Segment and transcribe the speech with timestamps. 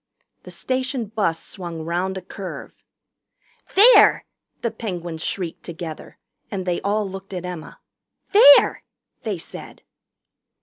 [0.41, 2.81] The station bus swung round a curve.
[3.75, 4.25] "There!"
[4.63, 6.17] the Penguins shrieked together.
[6.49, 7.79] And they all looked at Emma.
[8.33, 8.81] "There!"
[9.21, 9.83] they said.